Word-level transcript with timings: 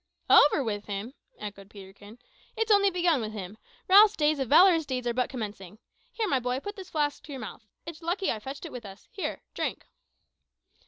"Over 0.31 0.63
with 0.63 0.85
him!" 0.85 1.13
echoed 1.37 1.69
Peterkin; 1.69 2.17
"it's 2.57 2.71
only 2.71 2.89
begun 2.89 3.21
with 3.21 3.33
him. 3.33 3.59
Ralph's 3.87 4.15
days 4.15 4.39
of 4.39 4.49
valorous 4.49 4.83
deeds 4.87 5.05
are 5.05 5.13
but 5.13 5.29
commencing. 5.29 5.77
Here, 6.11 6.27
my 6.27 6.39
boy; 6.39 6.59
put 6.59 6.75
this 6.75 6.89
flask 6.89 7.21
to 7.21 7.31
your 7.31 7.39
mouth. 7.41 7.67
It's 7.85 8.01
lucky 8.01 8.31
I 8.31 8.39
fetched 8.39 8.65
it 8.65 8.71
with 8.71 8.83
us. 8.83 9.07
Here, 9.11 9.43
drink." 9.53 9.85